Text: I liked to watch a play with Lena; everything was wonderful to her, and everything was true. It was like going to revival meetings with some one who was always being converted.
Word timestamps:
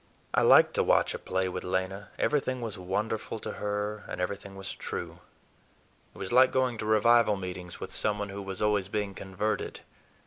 I 0.33 0.41
liked 0.41 0.73
to 0.73 0.83
watch 0.83 1.13
a 1.13 1.19
play 1.19 1.47
with 1.47 1.63
Lena; 1.63 2.09
everything 2.17 2.59
was 2.59 2.75
wonderful 2.75 3.37
to 3.37 3.51
her, 3.51 4.03
and 4.07 4.19
everything 4.19 4.55
was 4.55 4.73
true. 4.73 5.19
It 6.15 6.17
was 6.17 6.31
like 6.31 6.51
going 6.51 6.79
to 6.79 6.87
revival 6.87 7.35
meetings 7.35 7.79
with 7.79 7.93
some 7.93 8.17
one 8.17 8.29
who 8.29 8.41
was 8.41 8.63
always 8.63 8.87
being 8.87 9.13
converted. 9.13 9.81